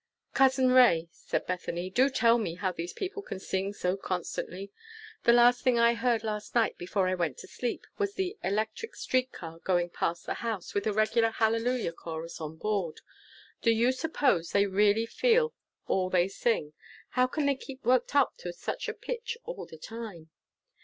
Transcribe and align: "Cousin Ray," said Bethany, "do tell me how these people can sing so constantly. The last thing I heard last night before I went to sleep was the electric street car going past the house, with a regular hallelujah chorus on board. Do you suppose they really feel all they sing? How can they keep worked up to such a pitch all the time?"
"Cousin 0.33 0.71
Ray," 0.71 1.09
said 1.11 1.45
Bethany, 1.45 1.91
"do 1.91 2.09
tell 2.09 2.39
me 2.39 2.55
how 2.55 2.71
these 2.71 2.91
people 2.91 3.21
can 3.21 3.39
sing 3.39 3.71
so 3.71 3.95
constantly. 3.95 4.71
The 5.25 5.31
last 5.31 5.61
thing 5.63 5.77
I 5.77 5.93
heard 5.93 6.23
last 6.23 6.55
night 6.55 6.75
before 6.75 7.07
I 7.07 7.13
went 7.13 7.37
to 7.37 7.47
sleep 7.47 7.85
was 7.99 8.15
the 8.15 8.35
electric 8.43 8.95
street 8.95 9.31
car 9.31 9.59
going 9.59 9.91
past 9.91 10.25
the 10.25 10.33
house, 10.33 10.73
with 10.73 10.87
a 10.87 10.91
regular 10.91 11.29
hallelujah 11.29 11.93
chorus 11.93 12.41
on 12.41 12.55
board. 12.55 13.01
Do 13.61 13.69
you 13.69 13.91
suppose 13.91 14.49
they 14.53 14.65
really 14.65 15.05
feel 15.05 15.53
all 15.85 16.09
they 16.09 16.27
sing? 16.27 16.73
How 17.09 17.27
can 17.27 17.45
they 17.45 17.53
keep 17.53 17.85
worked 17.85 18.15
up 18.15 18.35
to 18.37 18.51
such 18.51 18.89
a 18.89 18.95
pitch 18.95 19.37
all 19.45 19.67
the 19.67 19.77
time?" 19.77 20.31